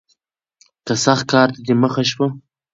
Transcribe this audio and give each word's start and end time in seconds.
که 0.85 0.93
سخت 1.05 1.25
کار 1.31 1.47
ته 1.53 1.59
دې 1.65 1.73
مخه 1.81 2.03
شوه 2.11 2.27